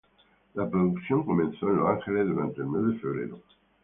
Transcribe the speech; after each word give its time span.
La 0.55 0.67
producción 0.67 1.21
comenzó 1.23 1.69
en 1.69 1.75
Los 1.77 1.89
Ángeles 1.89 2.25
durante 2.25 2.61
el 2.61 2.67
mes 2.69 2.87
de 2.95 2.99
febrero. 3.01 3.39